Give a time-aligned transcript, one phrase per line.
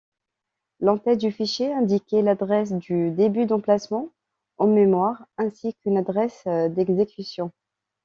[0.79, 4.09] L'en-tête du fichier indiquait l'adresse du début d'emplacement
[4.57, 7.51] en mémoire ainsi qu'une adresse d'exécution.